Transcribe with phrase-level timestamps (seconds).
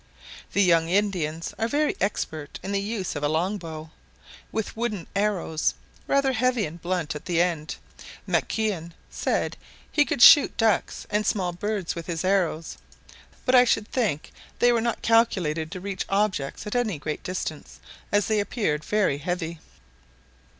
[0.53, 3.91] The young Indians are very expert in the use of a long bow,
[4.51, 5.75] with wooden arrows,
[6.07, 7.75] rather heavy and blunt at the end.
[8.25, 9.57] Maquin said
[9.91, 12.79] he could shoot ducks and small birds with his arrows;
[13.45, 17.79] but I should think they were not calculated to reach objects at any great distance,
[18.11, 19.59] as they appeared very heavy.